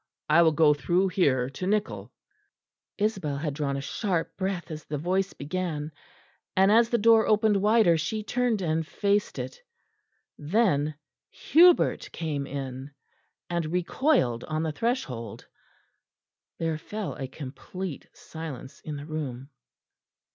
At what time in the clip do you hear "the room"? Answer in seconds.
18.95-19.51